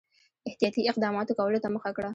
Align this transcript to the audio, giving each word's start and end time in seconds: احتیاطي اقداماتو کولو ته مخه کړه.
احتیاطي 0.47 0.81
اقداماتو 0.91 1.37
کولو 1.39 1.61
ته 1.63 1.67
مخه 1.75 1.91
کړه. 1.97 2.09